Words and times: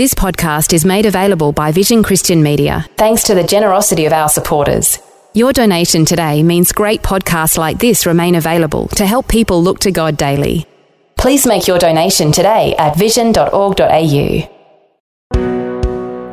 This 0.00 0.14
podcast 0.14 0.72
is 0.72 0.86
made 0.86 1.04
available 1.04 1.52
by 1.52 1.72
Vision 1.72 2.02
Christian 2.02 2.42
Media, 2.42 2.86
thanks 2.96 3.22
to 3.24 3.34
the 3.34 3.44
generosity 3.44 4.06
of 4.06 4.14
our 4.14 4.30
supporters. 4.30 4.98
Your 5.34 5.52
donation 5.52 6.06
today 6.06 6.42
means 6.42 6.72
great 6.72 7.02
podcasts 7.02 7.58
like 7.58 7.78
this 7.78 8.06
remain 8.06 8.36
available 8.36 8.88
to 8.96 9.04
help 9.04 9.28
people 9.28 9.62
look 9.62 9.78
to 9.80 9.92
God 9.92 10.16
daily. 10.16 10.66
Please 11.18 11.46
make 11.46 11.66
your 11.66 11.78
donation 11.78 12.32
today 12.32 12.74
at 12.78 12.96
vision.org.au. 12.96 14.48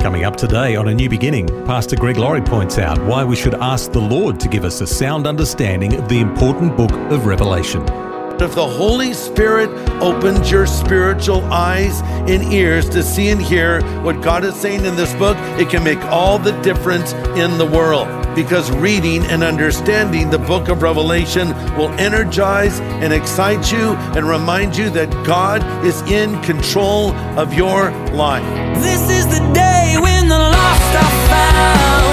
Coming 0.00 0.24
up 0.24 0.36
today 0.36 0.74
on 0.74 0.88
A 0.88 0.94
New 0.94 1.10
Beginning, 1.10 1.46
Pastor 1.66 1.96
Greg 1.96 2.16
Laurie 2.16 2.40
points 2.40 2.78
out 2.78 2.98
why 3.04 3.22
we 3.22 3.36
should 3.36 3.54
ask 3.56 3.92
the 3.92 4.00
Lord 4.00 4.40
to 4.40 4.48
give 4.48 4.64
us 4.64 4.80
a 4.80 4.86
sound 4.86 5.26
understanding 5.26 5.94
of 5.94 6.08
the 6.08 6.20
important 6.20 6.74
book 6.74 6.92
of 7.12 7.26
Revelation. 7.26 8.07
If 8.40 8.54
the 8.54 8.64
Holy 8.64 9.14
Spirit 9.14 9.68
opens 10.00 10.48
your 10.48 10.64
spiritual 10.64 11.42
eyes 11.52 12.02
and 12.30 12.52
ears 12.52 12.88
to 12.90 13.02
see 13.02 13.30
and 13.30 13.42
hear 13.42 13.82
what 14.02 14.22
God 14.22 14.44
is 14.44 14.54
saying 14.54 14.84
in 14.84 14.94
this 14.94 15.12
book, 15.14 15.36
it 15.58 15.68
can 15.68 15.82
make 15.82 15.98
all 16.04 16.38
the 16.38 16.52
difference 16.62 17.14
in 17.36 17.58
the 17.58 17.66
world. 17.66 18.06
Because 18.36 18.70
reading 18.70 19.24
and 19.24 19.42
understanding 19.42 20.30
the 20.30 20.38
book 20.38 20.68
of 20.68 20.82
Revelation 20.82 21.48
will 21.76 21.90
energize 21.98 22.78
and 23.02 23.12
excite 23.12 23.72
you 23.72 23.94
and 24.16 24.28
remind 24.28 24.76
you 24.76 24.88
that 24.90 25.10
God 25.26 25.60
is 25.84 26.00
in 26.02 26.40
control 26.42 27.10
of 27.36 27.52
your 27.54 27.90
life. 28.12 28.44
This 28.80 29.10
is 29.10 29.26
the 29.26 29.40
day 29.52 29.96
when 30.00 30.28
the 30.28 30.38
lost 30.38 30.94
are 30.94 31.28
found. 31.28 32.07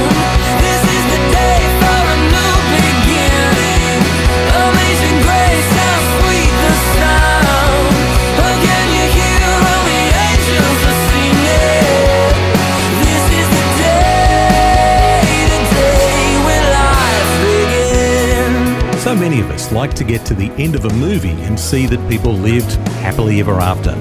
Like 19.72 19.96
to 19.96 20.06
get 20.06 20.26
to 20.28 20.34
the 20.34 20.52
end 20.52 20.76
of 20.76 20.86
a 20.86 20.94
movie 20.94 21.42
and 21.42 21.60
see 21.60 21.86
that 21.88 22.10
people 22.10 22.32
lived 22.32 22.72
happily 23.02 23.42
ever 23.42 23.60
after. 23.60 23.94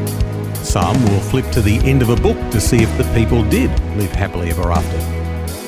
Some 0.65 1.03
will 1.07 1.19
flip 1.19 1.51
to 1.51 1.61
the 1.61 1.79
end 1.79 2.01
of 2.01 2.11
a 2.11 2.17
book 2.17 2.37
to 2.53 2.61
see 2.61 2.77
if 2.77 2.97
the 2.97 3.05
people 3.13 3.43
did 3.51 3.71
live 3.97 4.13
happily 4.13 4.51
ever 4.51 4.71
after. 4.71 4.99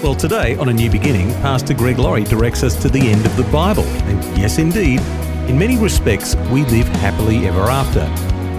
Well, 0.03 0.15
today 0.15 0.55
on 0.59 0.69
A 0.69 0.73
New 0.73 0.91
Beginning, 0.91 1.33
Pastor 1.43 1.75
Greg 1.75 1.99
Laurie 1.99 2.23
directs 2.23 2.63
us 2.63 2.81
to 2.83 2.89
the 2.89 3.01
end 3.01 3.27
of 3.27 3.37
the 3.37 3.43
Bible. 3.45 3.83
And 3.83 4.39
yes, 4.39 4.59
indeed, 4.59 5.01
in 5.49 5.59
many 5.59 5.77
respects, 5.77 6.37
we 6.53 6.65
live 6.67 6.87
happily 7.01 7.49
ever 7.49 7.63
after. 7.63 8.05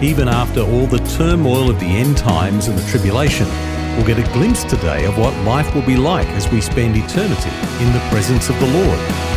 Even 0.04 0.28
after 0.28 0.62
all 0.62 0.86
the 0.86 1.00
turmoil 1.18 1.70
of 1.70 1.80
the 1.80 1.86
end 1.86 2.18
times 2.18 2.68
and 2.68 2.78
the 2.78 2.90
tribulation, 2.90 3.48
we'll 3.96 4.08
get 4.08 4.20
a 4.20 4.34
glimpse 4.34 4.66
today 4.66 5.06
of 5.06 5.18
what 5.18 5.34
life 5.46 5.74
will 5.74 5.86
be 5.86 5.96
like 5.96 6.28
as 6.30 6.52
we 6.52 6.60
spend 6.60 6.98
eternity 6.98 7.52
in 7.84 7.94
the 7.94 8.06
presence 8.10 8.50
of 8.50 8.60
the 8.60 8.68
Lord. 8.68 9.37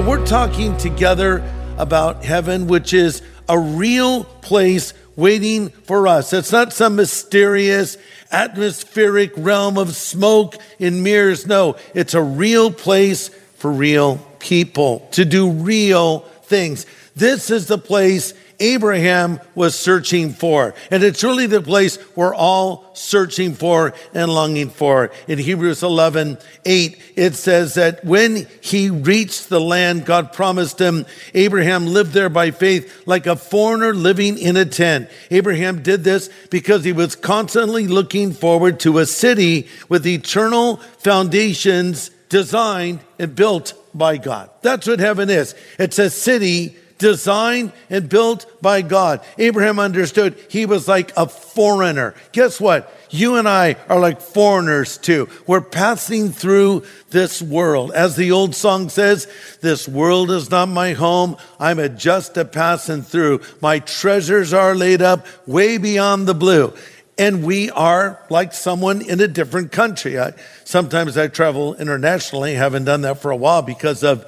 So, 0.00 0.08
we're 0.08 0.24
talking 0.24 0.78
together 0.78 1.44
about 1.76 2.24
heaven, 2.24 2.68
which 2.68 2.94
is 2.94 3.20
a 3.50 3.58
real 3.58 4.24
place 4.24 4.94
waiting 5.14 5.68
for 5.68 6.08
us. 6.08 6.32
It's 6.32 6.50
not 6.50 6.72
some 6.72 6.96
mysterious 6.96 7.98
atmospheric 8.32 9.32
realm 9.36 9.76
of 9.76 9.94
smoke 9.94 10.56
and 10.78 11.04
mirrors. 11.04 11.46
No, 11.46 11.76
it's 11.94 12.14
a 12.14 12.22
real 12.22 12.70
place 12.70 13.28
for 13.58 13.70
real 13.70 14.16
people 14.38 15.06
to 15.10 15.26
do 15.26 15.50
real 15.50 16.20
things. 16.44 16.86
This 17.14 17.50
is 17.50 17.66
the 17.66 17.76
place 17.76 18.32
Abraham 18.60 19.40
was 19.54 19.74
searching 19.74 20.32
for. 20.32 20.74
And 20.90 21.02
it's 21.02 21.24
really 21.24 21.46
the 21.46 21.62
place 21.62 21.98
we're 22.14 22.34
all 22.34 22.94
searching 22.94 23.54
for 23.54 23.94
and 24.14 24.32
longing 24.32 24.68
for. 24.68 25.10
In 25.26 25.38
Hebrews 25.38 25.82
11, 25.82 26.38
8, 26.64 27.02
it 27.16 27.34
says 27.34 27.74
that 27.74 28.04
when 28.04 28.46
he 28.60 28.90
reached 28.90 29.48
the 29.48 29.60
land 29.60 30.04
God 30.04 30.32
promised 30.32 30.78
him, 30.78 31.06
Abraham 31.34 31.86
lived 31.86 32.12
there 32.12 32.28
by 32.28 32.50
faith 32.50 33.06
like 33.06 33.26
a 33.26 33.36
foreigner 33.36 33.94
living 33.94 34.38
in 34.38 34.56
a 34.56 34.66
tent. 34.66 35.08
Abraham 35.30 35.82
did 35.82 36.04
this 36.04 36.28
because 36.50 36.84
he 36.84 36.92
was 36.92 37.16
constantly 37.16 37.88
looking 37.88 38.32
forward 38.32 38.78
to 38.80 38.98
a 38.98 39.06
city 39.06 39.68
with 39.88 40.06
eternal 40.06 40.76
foundations 40.98 42.10
designed 42.28 43.00
and 43.18 43.34
built 43.34 43.74
by 43.92 44.16
God. 44.16 44.50
That's 44.62 44.86
what 44.86 45.00
heaven 45.00 45.28
is. 45.30 45.54
It's 45.78 45.98
a 45.98 46.10
city 46.10 46.76
designed 47.00 47.72
and 47.88 48.08
built 48.08 48.46
by 48.62 48.82
God. 48.82 49.24
Abraham 49.38 49.80
understood 49.80 50.38
he 50.48 50.66
was 50.66 50.86
like 50.86 51.12
a 51.16 51.26
foreigner. 51.26 52.14
Guess 52.30 52.60
what? 52.60 52.94
You 53.10 53.36
and 53.36 53.48
I 53.48 53.74
are 53.88 53.98
like 53.98 54.20
foreigners 54.20 54.96
too. 54.96 55.28
We're 55.46 55.62
passing 55.62 56.30
through 56.30 56.84
this 57.08 57.42
world. 57.42 57.90
As 57.90 58.14
the 58.14 58.30
old 58.30 58.54
song 58.54 58.88
says, 58.88 59.26
this 59.60 59.88
world 59.88 60.30
is 60.30 60.50
not 60.50 60.68
my 60.68 60.92
home. 60.92 61.36
I'm 61.58 61.80
a 61.80 61.88
just 61.88 62.36
a 62.36 62.44
passing 62.44 63.02
through. 63.02 63.40
My 63.60 63.80
treasures 63.80 64.52
are 64.52 64.76
laid 64.76 65.02
up 65.02 65.26
way 65.48 65.78
beyond 65.78 66.28
the 66.28 66.34
blue. 66.34 66.72
And 67.18 67.44
we 67.44 67.70
are 67.70 68.24
like 68.30 68.52
someone 68.52 69.02
in 69.02 69.20
a 69.20 69.28
different 69.28 69.72
country. 69.72 70.18
I, 70.18 70.34
sometimes 70.64 71.18
I 71.18 71.28
travel 71.28 71.74
internationally, 71.74 72.54
haven't 72.54 72.84
done 72.84 73.00
that 73.02 73.20
for 73.20 73.30
a 73.30 73.36
while 73.36 73.62
because 73.62 74.04
of 74.04 74.24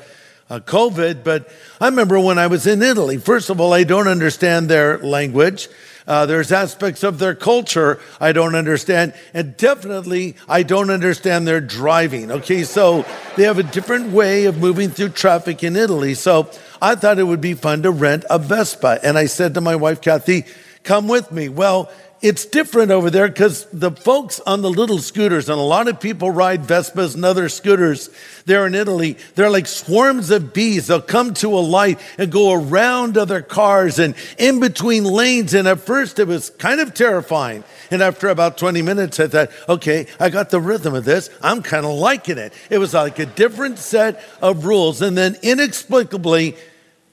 uh, 0.51 0.61
COVID, 0.61 1.25
but 1.25 1.49
I 1.81 1.87
remember 1.87 2.19
when 2.19 2.39
I 2.39 2.47
was 2.47 2.67
in 2.67 2.83
Italy. 2.83 3.19
First 3.19 3.51
of 3.51 3.61
all, 3.61 3.73
I 3.73 3.85
don't 3.85 4.09
understand 4.09 4.69
their 4.69 4.99
language. 4.99 5.69
Uh, 6.07 6.27
there's 6.27 6.51
aspects 6.51 7.05
of 7.05 7.19
their 7.19 7.35
culture 7.35 8.01
I 8.21 8.33
don't 8.33 8.55
understand, 8.55 9.15
and 9.35 9.57
definitely 9.57 10.37
I 10.49 10.63
don't 10.63 10.91
understand 10.91 11.47
their 11.47 11.61
driving. 11.61 12.31
Okay, 12.31 12.65
so 12.65 13.07
they 13.37 13.45
have 13.45 13.59
a 13.59 13.63
different 13.63 14.13
way 14.13 14.47
of 14.47 14.59
moving 14.59 14.91
through 14.91 15.11
traffic 15.11 15.63
in 15.63 15.77
Italy. 15.77 16.15
So 16.15 16.51
I 16.81 16.97
thought 16.97 17.19
it 17.19 17.25
would 17.25 17.41
be 17.41 17.55
fun 17.55 17.83
to 17.85 17.91
rent 17.91 18.25
a 18.29 18.39
Vespa, 18.39 18.99
and 19.03 19.17
I 19.17 19.27
said 19.27 19.55
to 19.55 19.61
my 19.61 19.77
wife 19.77 20.01
Kathy, 20.01 20.45
"Come 20.83 21.09
with 21.09 21.33
me." 21.33 21.49
Well, 21.49 21.91
it's 22.23 22.45
different 22.45 22.93
over 22.93 23.11
there 23.11 23.27
because 23.27 23.67
the 23.73 23.91
folks 23.91 24.41
on 24.47 24.63
the 24.63 24.71
little 24.71 25.01
scooters, 25.01 25.49
and 25.49 25.59
a 25.59 25.63
lot 25.63 25.89
of 25.89 25.99
people 25.99 26.31
ride 26.31 26.63
Vespas 26.63 27.17
and 27.17 27.25
other 27.25 27.49
scooters 27.49 28.11
there 28.47 28.65
in 28.65 28.77
Italy, 28.77 29.19
they're 29.35 29.51
like 29.51 29.67
swarms 29.67 30.31
of 30.31 30.53
bees. 30.53 30.87
They'll 30.87 31.01
come 31.01 31.35
to 31.35 31.59
a 31.59 31.59
light 31.59 31.99
and 32.19 32.31
go 32.31 32.53
around 32.53 33.19
other 33.19 33.43
cars 33.43 33.99
and 33.99 34.15
in 34.39 34.61
between 34.61 35.03
lanes. 35.03 35.53
And 35.53 35.67
at 35.67 35.81
first 35.81 36.21
it 36.21 36.29
was 36.29 36.51
kind 36.51 36.81
of 36.81 36.95
terrifying. 36.95 37.65
And 37.91 38.01
after 38.01 38.29
about 38.29 38.57
20 38.57 38.83
minutes, 38.83 39.19
I 39.19 39.27
thought, 39.27 39.51
okay, 39.69 40.07
I 40.21 40.31
got 40.31 40.51
the 40.51 40.61
rhythm 40.61 40.95
of 40.95 41.05
this. 41.05 41.29
I'm 41.43 41.61
kind 41.61 41.85
of 41.85 41.91
liking 41.91 42.39
it. 42.39 42.53
It 42.71 42.79
was 42.79 42.95
like 42.95 43.19
a 43.19 43.27
different 43.27 43.81
set 43.81 44.23
of 44.41 44.65
rules. 44.65 45.03
And 45.03 45.19
then 45.19 45.37
inexplicably, 45.43 46.57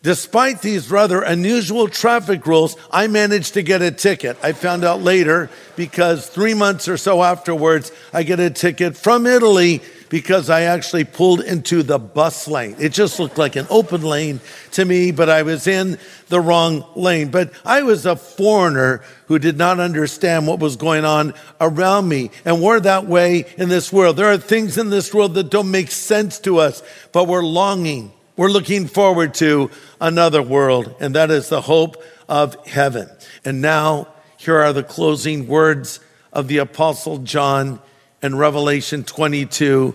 Despite 0.01 0.61
these 0.61 0.89
rather 0.89 1.21
unusual 1.21 1.89
traffic 1.89 2.47
rules, 2.47 2.77
I 2.89 3.07
managed 3.07 3.55
to 3.55 3.61
get 3.61 3.81
a 3.81 3.91
ticket. 3.91 4.37
I 4.41 4.53
found 4.53 4.85
out 4.85 5.01
later 5.01 5.49
because 5.75 6.25
three 6.25 6.53
months 6.53 6.87
or 6.87 6.95
so 6.95 7.21
afterwards, 7.21 7.91
I 8.13 8.23
get 8.23 8.39
a 8.39 8.49
ticket 8.49 8.95
from 8.95 9.27
Italy 9.27 9.81
because 10.07 10.49
I 10.49 10.61
actually 10.61 11.03
pulled 11.03 11.41
into 11.41 11.83
the 11.83 11.99
bus 11.99 12.47
lane. 12.47 12.77
It 12.79 12.93
just 12.93 13.19
looked 13.19 13.37
like 13.37 13.57
an 13.57 13.67
open 13.69 14.01
lane 14.01 14.39
to 14.71 14.85
me, 14.85 15.11
but 15.11 15.29
I 15.29 15.43
was 15.43 15.67
in 15.67 15.99
the 16.29 16.39
wrong 16.39 16.85
lane. 16.95 17.29
But 17.29 17.51
I 17.65 17.83
was 17.83 18.05
a 18.05 18.15
foreigner 18.15 19.03
who 19.27 19.37
did 19.37 19.57
not 19.57 19.81
understand 19.81 20.47
what 20.47 20.59
was 20.59 20.77
going 20.77 21.03
on 21.03 21.33
around 21.59 22.07
me. 22.07 22.31
And 22.45 22.61
we're 22.61 22.79
that 22.79 23.05
way 23.05 23.45
in 23.57 23.67
this 23.67 23.91
world. 23.91 24.15
There 24.15 24.31
are 24.31 24.37
things 24.37 24.77
in 24.77 24.89
this 24.91 25.13
world 25.13 25.33
that 25.33 25.49
don't 25.49 25.69
make 25.69 25.91
sense 25.91 26.39
to 26.39 26.59
us, 26.59 26.81
but 27.11 27.27
we're 27.27 27.43
longing 27.43 28.13
we're 28.39 28.49
looking 28.49 28.87
forward 28.87 29.33
to 29.33 29.69
another 29.99 30.41
world, 30.41 30.95
and 31.01 31.13
that 31.15 31.29
is 31.29 31.49
the 31.49 31.59
hope 31.59 32.01
of 32.29 32.55
heaven. 32.65 33.09
And 33.43 33.61
now, 33.61 34.07
here 34.37 34.57
are 34.59 34.71
the 34.71 34.81
closing 34.81 35.45
words 35.45 35.99
of 36.31 36.47
the 36.47 36.59
Apostle 36.59 37.17
John 37.17 37.81
in 38.23 38.37
Revelation 38.37 39.03
22. 39.03 39.93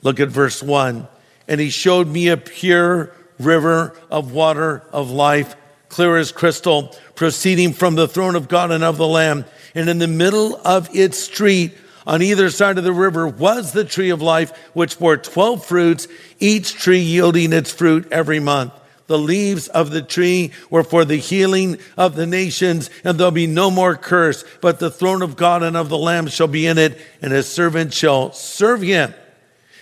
Look 0.00 0.18
at 0.18 0.30
verse 0.30 0.62
1. 0.62 1.06
And 1.46 1.60
he 1.60 1.68
showed 1.68 2.08
me 2.08 2.28
a 2.28 2.38
pure 2.38 3.12
river 3.38 3.94
of 4.10 4.32
water 4.32 4.82
of 4.90 5.10
life 5.10 5.54
clear 5.90 6.16
as 6.16 6.32
crystal, 6.32 6.96
proceeding 7.16 7.74
from 7.74 7.96
the 7.96 8.08
throne 8.08 8.34
of 8.34 8.48
God 8.48 8.70
and 8.70 8.82
of 8.82 8.96
the 8.96 9.06
Lamb. 9.06 9.44
And 9.74 9.90
in 9.90 9.98
the 9.98 10.08
middle 10.08 10.58
of 10.64 10.88
its 10.96 11.18
street, 11.18 11.76
on 12.06 12.22
either 12.22 12.50
side 12.50 12.78
of 12.78 12.84
the 12.84 12.92
river, 12.92 13.26
was 13.26 13.72
the 13.72 13.84
tree 13.84 14.10
of 14.10 14.22
life, 14.22 14.56
which 14.74 14.98
bore 14.98 15.16
12 15.16 15.64
fruits, 15.64 16.08
each 16.38 16.74
tree 16.74 17.00
yielding 17.00 17.52
its 17.52 17.72
fruit 17.72 18.06
every 18.10 18.40
month. 18.40 18.72
The 19.06 19.18
leaves 19.18 19.68
of 19.68 19.90
the 19.90 20.02
tree 20.02 20.52
were 20.70 20.84
for 20.84 21.04
the 21.04 21.16
healing 21.16 21.78
of 21.96 22.16
the 22.16 22.26
nations, 22.26 22.88
and 23.04 23.18
there'll 23.18 23.30
be 23.30 23.46
no 23.46 23.70
more 23.70 23.96
curse, 23.96 24.44
but 24.62 24.78
the 24.78 24.90
throne 24.90 25.20
of 25.20 25.36
God 25.36 25.62
and 25.62 25.76
of 25.76 25.90
the 25.90 25.98
Lamb 25.98 26.26
shall 26.28 26.48
be 26.48 26.66
in 26.66 26.78
it, 26.78 26.98
and 27.20 27.32
his 27.32 27.46
servants 27.46 27.96
shall 27.96 28.32
serve 28.32 28.80
him, 28.80 29.12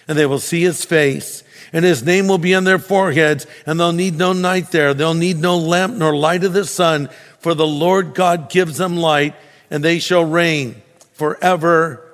and 0.09 0.19
they 0.19 0.27
will 0.27 0.41
see 0.41 0.63
his 0.63 0.85
face, 0.85 1.45
and 1.73 1.85
his 1.85 2.03
name 2.03 2.27
will 2.27 2.39
be 2.39 2.55
on 2.55 2.65
their 2.65 2.81
foreheads, 2.81 3.47
and 3.65 3.79
they'll 3.79 3.93
need 3.93 4.17
no 4.17 4.33
night 4.33 4.73
there. 4.73 4.93
They'll 4.93 5.15
need 5.15 5.39
no 5.39 5.57
lamp 5.57 5.97
nor 5.97 6.17
light 6.17 6.43
of 6.43 6.53
the 6.53 6.65
sun, 6.65 7.09
for 7.39 7.55
the 7.55 7.67
Lord 7.67 8.15
God 8.15 8.51
gives 8.51 8.77
them 8.77 8.97
light, 8.97 9.37
and 9.71 9.85
they 9.85 10.01
shall 10.01 10.25
reign 10.25 10.83
forever 11.13 12.12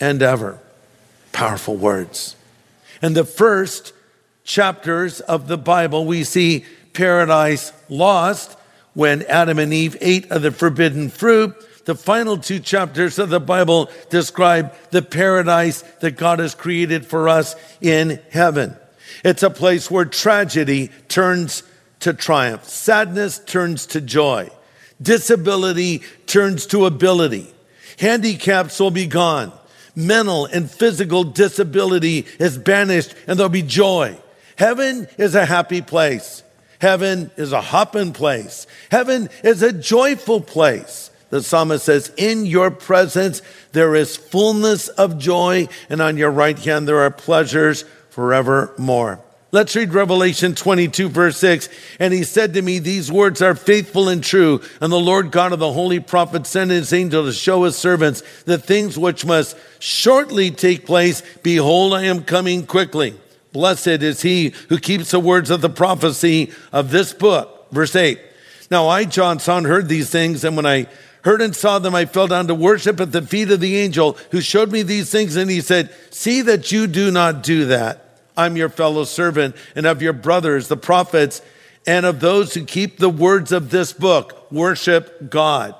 and 0.00 0.22
ever. 0.22 0.58
Powerful 1.32 1.76
words. 1.76 2.34
In 3.02 3.12
the 3.14 3.24
first 3.24 3.92
chapters 4.44 5.20
of 5.20 5.46
the 5.46 5.58
Bible, 5.58 6.06
we 6.06 6.24
see 6.24 6.64
paradise 6.92 7.72
lost 7.88 8.56
when 8.94 9.22
Adam 9.22 9.58
and 9.58 9.72
Eve 9.72 9.96
ate 10.00 10.30
of 10.30 10.42
the 10.42 10.50
forbidden 10.50 11.08
fruit. 11.08 11.54
The 11.84 11.94
final 11.94 12.36
two 12.36 12.58
chapters 12.58 13.18
of 13.18 13.30
the 13.30 13.40
Bible 13.40 13.90
describe 14.10 14.74
the 14.90 15.02
paradise 15.02 15.82
that 16.00 16.16
God 16.16 16.38
has 16.38 16.54
created 16.54 17.06
for 17.06 17.28
us 17.28 17.54
in 17.80 18.20
heaven. 18.30 18.76
It's 19.24 19.42
a 19.42 19.50
place 19.50 19.90
where 19.90 20.04
tragedy 20.04 20.90
turns 21.08 21.62
to 22.00 22.14
triumph, 22.14 22.64
sadness 22.64 23.38
turns 23.38 23.86
to 23.86 24.00
joy, 24.00 24.50
disability 25.00 26.02
turns 26.26 26.66
to 26.66 26.86
ability, 26.86 27.52
handicaps 27.98 28.80
will 28.80 28.90
be 28.90 29.06
gone, 29.06 29.52
mental 30.06 30.46
and 30.46 30.70
physical 30.70 31.24
disability 31.24 32.26
is 32.38 32.58
banished, 32.58 33.14
and 33.26 33.38
there'll 33.38 33.50
be 33.50 33.62
joy. 33.62 34.16
Heaven 34.56 35.08
is 35.18 35.34
a 35.34 35.46
happy 35.46 35.80
place. 35.80 36.42
Heaven 36.80 37.30
is 37.36 37.52
a 37.52 37.60
hopping 37.60 38.12
place. 38.12 38.66
Heaven 38.90 39.28
is 39.44 39.62
a 39.62 39.72
joyful 39.72 40.40
place. 40.40 41.10
The 41.30 41.42
psalmist 41.42 41.84
says, 41.84 42.12
In 42.16 42.44
your 42.44 42.70
presence 42.70 43.42
there 43.72 43.94
is 43.94 44.16
fullness 44.16 44.88
of 44.88 45.18
joy, 45.18 45.68
and 45.88 46.02
on 46.02 46.16
your 46.16 46.30
right 46.30 46.58
hand 46.58 46.88
there 46.88 47.00
are 47.00 47.10
pleasures 47.10 47.84
forevermore. 48.10 49.20
Let's 49.52 49.74
read 49.74 49.92
Revelation 49.92 50.54
22, 50.54 51.08
verse 51.08 51.36
6. 51.38 51.68
And 51.98 52.14
he 52.14 52.22
said 52.22 52.54
to 52.54 52.62
me, 52.62 52.78
These 52.78 53.10
words 53.10 53.42
are 53.42 53.56
faithful 53.56 54.08
and 54.08 54.22
true. 54.22 54.60
And 54.80 54.92
the 54.92 55.00
Lord 55.00 55.32
God 55.32 55.52
of 55.52 55.58
the 55.58 55.72
holy 55.72 55.98
prophet 55.98 56.46
sent 56.46 56.70
his 56.70 56.92
angel 56.92 57.24
to 57.24 57.32
show 57.32 57.64
his 57.64 57.74
servants 57.74 58.22
the 58.44 58.58
things 58.58 58.96
which 58.96 59.26
must 59.26 59.56
shortly 59.80 60.52
take 60.52 60.86
place. 60.86 61.22
Behold, 61.42 61.94
I 61.94 62.02
am 62.02 62.22
coming 62.22 62.64
quickly. 62.64 63.18
Blessed 63.52 63.88
is 63.88 64.22
he 64.22 64.54
who 64.68 64.78
keeps 64.78 65.10
the 65.10 65.18
words 65.18 65.50
of 65.50 65.62
the 65.62 65.68
prophecy 65.68 66.52
of 66.72 66.92
this 66.92 67.12
book. 67.12 67.72
Verse 67.72 67.96
8. 67.96 68.20
Now 68.70 68.86
I, 68.86 69.04
John, 69.04 69.40
saw 69.40 69.58
and 69.58 69.66
heard 69.66 69.88
these 69.88 70.10
things, 70.10 70.44
and 70.44 70.54
when 70.54 70.66
I 70.66 70.86
heard 71.24 71.42
and 71.42 71.56
saw 71.56 71.80
them, 71.80 71.94
I 71.94 72.04
fell 72.04 72.28
down 72.28 72.46
to 72.46 72.54
worship 72.54 73.00
at 73.00 73.10
the 73.10 73.22
feet 73.22 73.50
of 73.50 73.58
the 73.58 73.76
angel 73.78 74.16
who 74.30 74.40
showed 74.40 74.70
me 74.70 74.82
these 74.82 75.10
things, 75.10 75.34
and 75.34 75.50
he 75.50 75.60
said, 75.60 75.92
See 76.10 76.40
that 76.42 76.70
you 76.70 76.86
do 76.86 77.10
not 77.10 77.42
do 77.42 77.64
that. 77.66 78.09
I'm 78.36 78.56
your 78.56 78.68
fellow 78.68 79.04
servant 79.04 79.56
and 79.74 79.86
of 79.86 80.02
your 80.02 80.12
brothers, 80.12 80.68
the 80.68 80.76
prophets, 80.76 81.42
and 81.86 82.04
of 82.06 82.20
those 82.20 82.54
who 82.54 82.64
keep 82.64 82.98
the 82.98 83.08
words 83.08 83.52
of 83.52 83.70
this 83.70 83.92
book. 83.92 84.50
Worship 84.52 85.30
God. 85.30 85.74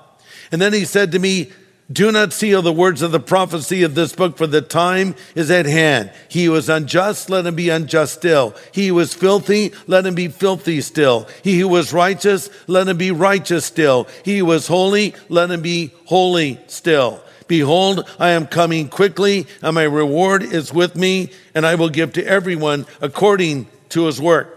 And 0.52 0.61
then 0.61 0.73
he 0.73 0.85
said 0.85 1.12
to 1.12 1.19
me, 1.19 1.52
do 1.93 2.12
not 2.12 2.32
seal 2.32 2.62
the 2.62 2.73
words 2.73 3.02
of 3.02 3.11
the 3.11 3.19
prophecy 3.19 3.82
of 3.82 3.97
this 3.97 4.14
book, 4.14 4.37
for 4.37 4.47
the 4.47 4.62
time 4.62 5.17
is 5.35 5.50
at 5.50 5.67
hand. 5.67 6.12
He 6.29 6.44
who 6.44 6.52
was 6.52 6.69
unjust, 6.69 7.29
let 7.29 7.47
him 7.47 7.56
be 7.56 7.69
unjust 7.69 8.14
still. 8.14 8.55
He 8.70 8.88
who 8.88 8.94
was 8.94 9.12
filthy, 9.12 9.73
let 9.88 10.06
him 10.06 10.14
be 10.14 10.29
filthy 10.29 10.82
still. 10.82 11.26
He 11.43 11.58
who 11.58 11.67
was 11.67 11.93
righteous, 11.93 12.49
let 12.69 12.87
him 12.87 12.97
be 12.97 13.11
righteous 13.11 13.64
still. 13.64 14.06
He 14.25 14.41
was 14.41 14.69
holy, 14.69 15.14
let 15.29 15.50
him 15.50 15.62
be 15.62 15.91
holy 16.05 16.61
still. 16.69 17.25
Behold, 17.50 18.08
I 18.20 18.29
am 18.29 18.47
coming 18.47 18.88
quickly, 18.88 19.44
and 19.61 19.75
my 19.75 19.82
reward 19.82 20.44
is 20.44 20.73
with 20.73 20.94
me, 20.94 21.32
and 21.52 21.67
I 21.67 21.75
will 21.75 21.88
give 21.88 22.12
to 22.12 22.25
everyone 22.25 22.87
according 23.00 23.67
to 23.88 24.06
his 24.06 24.20
work. 24.20 24.56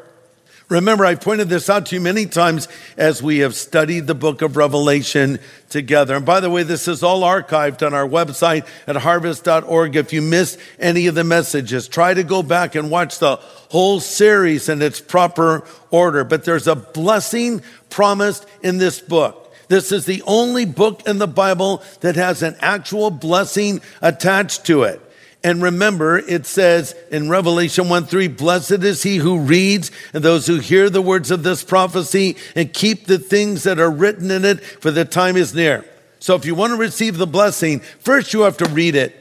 Remember, 0.69 1.03
I've 1.03 1.19
pointed 1.19 1.49
this 1.49 1.71
out 1.71 1.87
to 1.87 1.95
you 1.95 2.01
many 2.01 2.27
times 2.27 2.67
as 2.95 3.23
we 3.23 3.39
have 3.39 3.55
studied 3.55 4.05
the 4.05 4.13
book 4.13 4.43
of 4.43 4.57
Revelation 4.57 5.39
together. 5.69 6.15
And 6.15 6.23
by 6.23 6.39
the 6.39 6.51
way, 6.51 6.61
this 6.61 6.87
is 6.87 7.01
all 7.01 7.21
archived 7.21 7.83
on 7.83 7.95
our 7.95 8.07
website 8.07 8.67
at 8.85 8.95
harvest.org. 8.97 9.95
If 9.95 10.13
you 10.13 10.21
missed 10.21 10.59
any 10.77 11.07
of 11.07 11.15
the 11.15 11.23
messages, 11.23 11.87
try 11.87 12.13
to 12.13 12.23
go 12.23 12.43
back 12.43 12.75
and 12.75 12.91
watch 12.91 13.17
the 13.17 13.37
whole 13.69 14.01
series 14.01 14.69
in 14.69 14.83
its 14.83 15.01
proper 15.01 15.65
order. 15.89 16.23
But 16.23 16.45
there's 16.45 16.67
a 16.67 16.75
blessing 16.75 17.63
promised 17.89 18.45
in 18.61 18.77
this 18.77 18.99
book. 18.99 19.42
This 19.73 19.91
is 19.91 20.05
the 20.05 20.21
only 20.27 20.65
book 20.65 21.01
in 21.07 21.17
the 21.17 21.25
Bible 21.25 21.81
that 22.01 22.15
has 22.15 22.43
an 22.43 22.55
actual 22.59 23.09
blessing 23.09 23.81
attached 24.03 24.67
to 24.67 24.83
it. 24.83 25.01
And 25.43 25.63
remember, 25.63 26.19
it 26.19 26.45
says 26.45 26.93
in 27.09 27.27
Revelation 27.27 27.89
1 27.89 28.05
3, 28.05 28.27
blessed 28.27 28.83
is 28.83 29.01
he 29.01 29.15
who 29.15 29.39
reads 29.39 29.89
and 30.13 30.23
those 30.23 30.45
who 30.45 30.59
hear 30.59 30.91
the 30.91 31.01
words 31.01 31.31
of 31.31 31.41
this 31.41 31.63
prophecy 31.63 32.37
and 32.55 32.71
keep 32.71 33.07
the 33.07 33.17
things 33.17 33.63
that 33.63 33.79
are 33.79 33.89
written 33.89 34.29
in 34.29 34.45
it, 34.45 34.63
for 34.63 34.91
the 34.91 35.05
time 35.05 35.35
is 35.35 35.55
near. 35.55 35.83
So 36.19 36.35
if 36.35 36.45
you 36.45 36.53
want 36.53 36.73
to 36.73 36.77
receive 36.77 37.17
the 37.17 37.25
blessing, 37.25 37.79
first 37.79 38.31
you 38.31 38.41
have 38.41 38.57
to 38.57 38.69
read 38.69 38.93
it. 38.93 39.15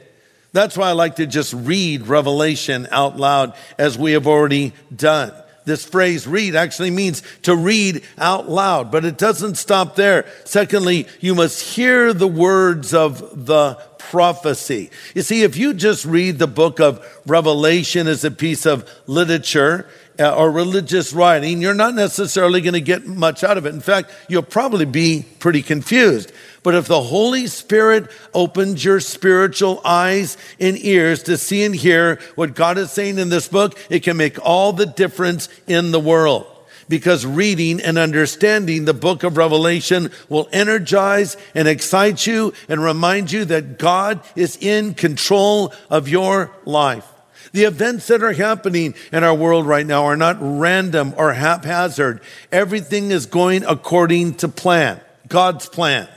That's 0.52 0.76
why 0.76 0.90
I 0.90 0.92
like 0.92 1.16
to 1.16 1.26
just 1.26 1.54
read 1.54 2.08
Revelation 2.08 2.88
out 2.90 3.16
loud 3.16 3.54
as 3.78 3.96
we 3.96 4.12
have 4.12 4.26
already 4.26 4.74
done. 4.94 5.32
This 5.64 5.84
phrase 5.84 6.26
read 6.26 6.56
actually 6.56 6.90
means 6.90 7.22
to 7.42 7.54
read 7.54 8.02
out 8.18 8.48
loud, 8.48 8.90
but 8.90 9.04
it 9.04 9.16
doesn't 9.16 9.54
stop 9.56 9.94
there. 9.94 10.26
Secondly, 10.44 11.06
you 11.20 11.34
must 11.34 11.76
hear 11.76 12.12
the 12.12 12.28
words 12.28 12.92
of 12.92 13.46
the 13.46 13.74
prophecy. 13.98 14.90
You 15.14 15.22
see, 15.22 15.42
if 15.42 15.56
you 15.56 15.72
just 15.72 16.04
read 16.04 16.38
the 16.38 16.48
book 16.48 16.80
of 16.80 17.06
Revelation 17.26 18.08
as 18.08 18.24
a 18.24 18.30
piece 18.30 18.66
of 18.66 18.88
literature, 19.06 19.86
uh, 20.18 20.34
or 20.34 20.50
religious 20.50 21.12
writing, 21.12 21.62
you're 21.62 21.74
not 21.74 21.94
necessarily 21.94 22.60
going 22.60 22.74
to 22.74 22.80
get 22.80 23.06
much 23.06 23.42
out 23.42 23.56
of 23.56 23.66
it. 23.66 23.74
In 23.74 23.80
fact, 23.80 24.10
you'll 24.28 24.42
probably 24.42 24.84
be 24.84 25.24
pretty 25.38 25.62
confused. 25.62 26.32
But 26.62 26.74
if 26.74 26.86
the 26.86 27.02
Holy 27.02 27.48
Spirit 27.48 28.10
opens 28.32 28.84
your 28.84 29.00
spiritual 29.00 29.80
eyes 29.84 30.36
and 30.60 30.78
ears 30.78 31.24
to 31.24 31.36
see 31.36 31.64
and 31.64 31.74
hear 31.74 32.20
what 32.36 32.54
God 32.54 32.78
is 32.78 32.92
saying 32.92 33.18
in 33.18 33.30
this 33.30 33.48
book, 33.48 33.78
it 33.90 34.00
can 34.00 34.16
make 34.16 34.38
all 34.44 34.72
the 34.72 34.86
difference 34.86 35.48
in 35.66 35.90
the 35.90 36.00
world 36.00 36.46
because 36.88 37.24
reading 37.24 37.80
and 37.80 37.96
understanding 37.96 38.84
the 38.84 38.92
book 38.92 39.22
of 39.22 39.38
Revelation 39.38 40.10
will 40.28 40.48
energize 40.52 41.38
and 41.54 41.66
excite 41.66 42.26
you 42.26 42.52
and 42.68 42.82
remind 42.82 43.32
you 43.32 43.46
that 43.46 43.78
God 43.78 44.20
is 44.36 44.58
in 44.60 44.92
control 44.92 45.72
of 45.88 46.08
your 46.08 46.50
life. 46.66 47.08
The 47.52 47.64
events 47.64 48.06
that 48.08 48.22
are 48.22 48.32
happening 48.32 48.94
in 49.10 49.24
our 49.24 49.34
world 49.34 49.66
right 49.66 49.86
now 49.86 50.04
are 50.04 50.16
not 50.18 50.36
random 50.40 51.14
or 51.16 51.32
haphazard. 51.32 52.20
Everything 52.50 53.10
is 53.10 53.24
going 53.24 53.64
according 53.64 54.34
to 54.34 54.48
plan, 54.48 55.00
God's 55.28 55.68
plan. 55.68 56.08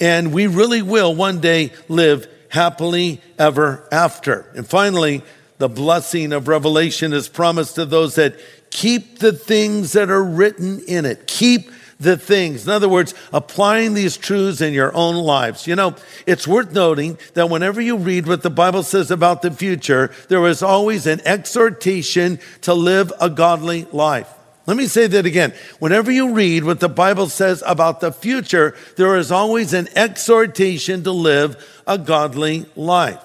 And 0.00 0.32
we 0.32 0.46
really 0.46 0.82
will 0.82 1.14
one 1.14 1.40
day 1.40 1.72
live 1.88 2.28
happily 2.48 3.20
ever 3.38 3.86
after. 3.92 4.50
And 4.54 4.66
finally, 4.66 5.22
the 5.58 5.68
blessing 5.68 6.32
of 6.32 6.48
Revelation 6.48 7.12
is 7.12 7.28
promised 7.28 7.74
to 7.74 7.84
those 7.84 8.14
that 8.14 8.38
Keep 8.70 9.18
the 9.18 9.32
things 9.32 9.92
that 9.92 10.10
are 10.10 10.22
written 10.22 10.80
in 10.86 11.04
it. 11.04 11.26
Keep 11.26 11.70
the 12.00 12.16
things. 12.16 12.64
In 12.64 12.72
other 12.72 12.88
words, 12.88 13.14
applying 13.32 13.94
these 13.94 14.16
truths 14.16 14.60
in 14.60 14.72
your 14.72 14.94
own 14.94 15.16
lives. 15.16 15.66
You 15.66 15.74
know, 15.74 15.96
it's 16.26 16.46
worth 16.46 16.72
noting 16.72 17.18
that 17.34 17.50
whenever 17.50 17.80
you 17.80 17.96
read 17.96 18.26
what 18.26 18.42
the 18.42 18.50
Bible 18.50 18.82
says 18.82 19.10
about 19.10 19.42
the 19.42 19.50
future, 19.50 20.12
there 20.28 20.46
is 20.46 20.62
always 20.62 21.06
an 21.06 21.20
exhortation 21.24 22.38
to 22.62 22.74
live 22.74 23.12
a 23.20 23.28
godly 23.28 23.86
life. 23.90 24.32
Let 24.68 24.76
me 24.76 24.84
say 24.84 25.06
that 25.06 25.24
again. 25.24 25.54
Whenever 25.78 26.10
you 26.10 26.34
read 26.34 26.62
what 26.62 26.78
the 26.78 26.90
Bible 26.90 27.30
says 27.30 27.62
about 27.66 28.00
the 28.00 28.12
future, 28.12 28.76
there 28.96 29.16
is 29.16 29.32
always 29.32 29.72
an 29.72 29.88
exhortation 29.96 31.02
to 31.04 31.10
live 31.10 31.56
a 31.86 31.96
godly 31.96 32.66
life. 32.76 33.18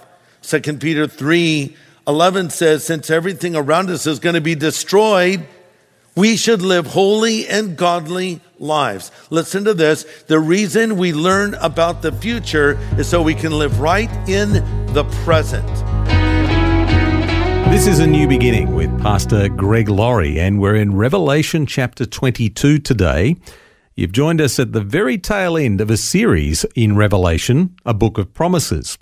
2 0.44 0.62
Peter 0.78 1.06
3 1.06 1.76
11 2.08 2.50
says, 2.50 2.86
since 2.86 3.10
everything 3.10 3.58
around 3.58 3.90
us 3.90 4.08
is 4.08 4.20
going 4.20 4.36
to 4.36 4.42
be 4.42 4.56
destroyed, 4.56 5.46
we 6.16 6.38
should 6.38 6.62
live 6.62 6.88
holy 6.88 7.46
and 7.50 7.76
godly 7.76 8.40
lives. 8.58 9.12
Listen 9.30 9.66
to 9.66 9.74
this. 9.74 10.06
The 10.28 10.40
reason 10.40 10.96
we 10.96 11.12
learn 11.12 11.56
about 11.56 12.02
the 12.02 12.14
future 12.14 12.80
is 12.98 13.10
so 13.10 13.22
we 13.22 13.36
can 13.36 13.52
live 13.52 13.82
right 13.82 14.10
in 14.30 14.54
the 14.94 15.04
present. 15.26 15.93
This 17.74 17.88
is 17.88 17.98
a 17.98 18.08
new 18.08 18.28
beginning 18.28 18.76
with 18.76 19.02
Pastor 19.02 19.50
Greg 19.50 19.90
Laurie, 19.90 20.40
and 20.40 20.62
we're 20.62 20.76
in 20.76 20.96
Revelation 20.96 21.66
chapter 21.66 22.06
22 22.06 22.78
today. 22.78 23.36
You've 23.96 24.12
joined 24.12 24.42
us 24.42 24.60
at 24.60 24.74
the 24.74 24.82
very 24.82 25.18
tail 25.18 25.58
end 25.58 25.82
of 25.82 25.90
a 25.90 25.98
series 25.98 26.66
in 26.76 26.96
Revelation, 26.96 27.76
a 27.84 27.96
book 27.96 28.20
of 28.20 28.32
promises. 28.32 29.00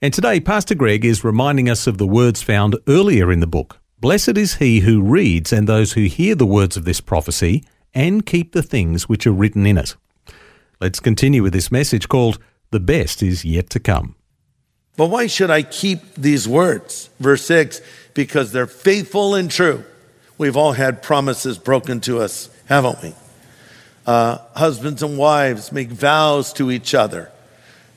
And 0.00 0.14
today, 0.14 0.38
Pastor 0.38 0.76
Greg 0.76 1.04
is 1.04 1.24
reminding 1.24 1.68
us 1.68 1.88
of 1.88 1.98
the 1.98 2.06
words 2.06 2.40
found 2.40 2.76
earlier 2.86 3.32
in 3.32 3.40
the 3.40 3.48
book. 3.48 3.80
Blessed 3.98 4.38
is 4.38 4.54
he 4.54 4.78
who 4.78 5.02
reads 5.02 5.52
and 5.52 5.68
those 5.68 5.94
who 5.94 6.04
hear 6.04 6.36
the 6.36 6.46
words 6.46 6.76
of 6.76 6.84
this 6.84 7.00
prophecy 7.00 7.64
and 7.94 8.24
keep 8.24 8.52
the 8.52 8.62
things 8.62 9.08
which 9.08 9.26
are 9.26 9.32
written 9.32 9.66
in 9.66 9.76
it. 9.76 9.96
Let's 10.80 11.00
continue 11.00 11.42
with 11.42 11.52
this 11.52 11.72
message 11.72 12.08
called 12.08 12.38
The 12.70 12.80
Best 12.80 13.24
is 13.24 13.44
Yet 13.44 13.70
to 13.70 13.80
Come. 13.80 14.14
But 14.96 15.08
why 15.08 15.26
should 15.26 15.50
I 15.50 15.62
keep 15.62 16.14
these 16.14 16.46
words? 16.46 17.10
Verse 17.18 17.44
6 17.46 17.80
because 18.14 18.52
they're 18.52 18.66
faithful 18.66 19.34
and 19.34 19.50
true. 19.50 19.84
We've 20.38 20.56
all 20.56 20.72
had 20.72 21.02
promises 21.02 21.58
broken 21.58 22.00
to 22.02 22.20
us, 22.20 22.48
haven't 22.66 23.02
we? 23.02 23.14
Uh, 24.06 24.38
husbands 24.54 25.02
and 25.02 25.18
wives 25.18 25.72
make 25.72 25.88
vows 25.88 26.52
to 26.54 26.70
each 26.70 26.94
other 26.94 27.30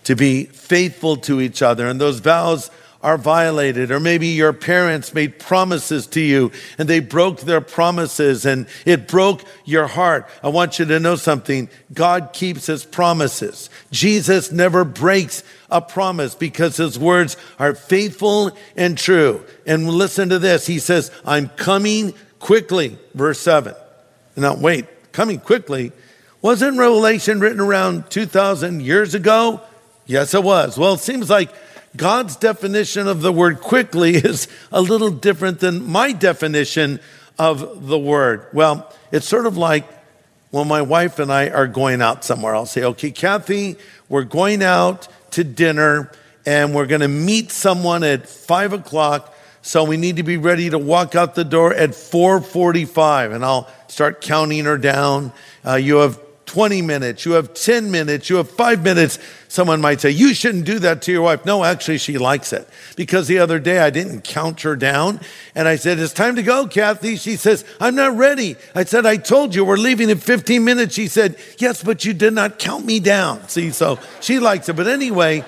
to 0.04 0.16
be 0.16 0.46
faithful 0.46 1.18
to 1.18 1.42
each 1.42 1.62
other, 1.62 1.88
and 1.88 2.00
those 2.00 2.20
vows 2.20 2.72
are 3.02 3.18
violated. 3.18 3.92
Or 3.92 4.00
maybe 4.00 4.28
your 4.28 4.54
parents 4.54 5.14
made 5.14 5.40
promises 5.40 6.08
to 6.08 6.22
you 6.22 6.52
and 6.78 6.88
they 6.88 7.00
broke 7.00 7.42
their 7.42 7.62
promises 7.62 8.46
and 8.46 8.68
it 8.86 9.08
broke 9.08 9.44
your 9.66 9.88
heart. 9.88 10.28
I 10.44 10.50
want 10.50 10.80
you 10.80 10.86
to 10.86 11.00
know 11.00 11.16
something 11.16 11.70
God 11.94 12.32
keeps 12.34 12.66
his 12.66 12.86
promises. 12.86 13.70
Jesus 13.92 14.52
never 14.52 14.84
breaks 14.84 15.44
a 15.70 15.82
promise 15.82 16.36
because 16.36 16.78
his 16.78 16.98
words 16.98 17.38
are 17.60 17.76
faithful 17.76 18.56
and 18.76 18.98
true. 18.98 19.44
And 19.66 19.90
listen 19.90 20.30
to 20.30 20.40
this 20.40 20.68
He 20.68 20.80
says, 20.80 21.12
I'm 21.26 21.50
coming 21.50 22.14
quickly, 22.40 22.98
verse 23.14 23.40
7. 23.40 23.76
Now, 24.36 24.56
wait, 24.56 25.12
coming 25.12 25.40
quickly. 25.40 25.92
Wasn't 26.42 26.78
Revelation 26.78 27.40
written 27.40 27.60
around 27.60 28.10
2,000 28.12 28.82
years 28.82 29.16
ago? 29.16 29.62
Yes, 30.06 30.34
it 30.34 30.44
was. 30.44 30.78
Well, 30.78 30.94
it 30.94 31.00
seems 31.00 31.30
like 31.30 31.52
God's 31.98 32.36
definition 32.36 33.08
of 33.08 33.22
the 33.22 33.34
word 33.34 33.60
quickly 33.60 34.16
is 34.16 34.48
a 34.72 34.82
little 34.82 35.10
different 35.10 35.60
than 35.60 35.86
my 35.86 36.12
definition 36.12 37.00
of 37.38 37.88
the 37.88 38.00
word. 38.00 38.48
Well, 38.54 38.92
it's 39.12 39.28
sort 39.28 39.46
of 39.46 39.58
like 39.58 39.86
when 40.52 40.68
my 40.68 40.82
wife 40.82 41.20
and 41.20 41.32
I 41.32 41.50
are 41.50 41.68
going 41.68 42.02
out 42.02 42.24
somewhere. 42.24 42.56
I'll 42.56 42.66
say, 42.66 42.84
okay, 42.84 43.12
Kathy, 43.12 43.76
we're 44.10 44.24
going 44.24 44.64
out 44.64 45.08
to 45.32 45.44
dinner 45.44 46.12
and 46.46 46.74
we're 46.74 46.86
going 46.86 47.02
to 47.02 47.10
meet 47.10 47.52
someone 47.52 48.04
at 48.04 48.28
five 48.28 48.72
o'clock. 48.74 49.36
So 49.62 49.84
we 49.84 49.98
need 49.98 50.16
to 50.16 50.24
be 50.24 50.38
ready 50.38 50.70
to 50.70 50.80
walk 50.80 51.14
out 51.14 51.36
the 51.36 51.44
door 51.44 51.74
at 51.74 51.90
4:45, 51.90 53.34
and 53.34 53.44
I'll 53.44 53.70
start 53.90 54.22
counting 54.22 54.64
her 54.64 54.78
down. 54.78 55.34
Uh, 55.66 55.76
you 55.76 55.98
have 55.98 56.18
20 56.48 56.82
minutes, 56.82 57.26
you 57.26 57.34
have 57.34 57.54
10 57.54 57.92
minutes, 57.92 58.30
you 58.30 58.38
have 58.38 58.50
five 58.50 58.82
minutes. 58.82 59.20
Someone 59.50 59.82
might 59.82 60.02
say, 60.02 60.12
You 60.12 60.34
shouldn't 60.34 60.66
do 60.66 60.80
that 60.80 61.02
to 61.04 61.12
your 61.12 61.22
wife. 61.22 61.46
No, 61.46 61.64
actually, 61.64 61.98
she 61.98 62.18
likes 62.18 62.54
it. 62.54 62.68
Because 62.96 63.28
the 63.28 63.40
other 63.40 63.60
day 63.60 63.80
I 63.80 63.90
didn't 63.90 64.24
count 64.24 64.62
her 64.62 64.76
down. 64.76 65.20
And 65.54 65.68
I 65.68 65.76
said, 65.76 66.00
It's 66.00 66.14
time 66.14 66.38
to 66.38 66.44
go, 66.44 66.66
Kathy. 66.66 67.18
She 67.18 67.36
says, 67.36 67.66
I'm 67.82 67.96
not 67.96 68.16
ready. 68.16 68.56
I 68.74 68.86
said, 68.86 69.06
I 69.06 69.18
told 69.18 69.54
you 69.54 69.66
we're 69.66 69.76
leaving 69.76 70.10
in 70.10 70.18
15 70.18 70.64
minutes. 70.64 70.96
She 70.96 71.08
said, 71.08 71.38
Yes, 71.58 71.84
but 71.84 72.06
you 72.06 72.14
did 72.14 72.34
not 72.34 72.60
count 72.60 72.86
me 72.86 73.02
down. 73.02 73.48
See, 73.50 73.72
so 73.72 74.00
she 74.22 74.40
likes 74.40 74.70
it. 74.70 74.78
But 74.78 74.88
anyway, 74.88 75.44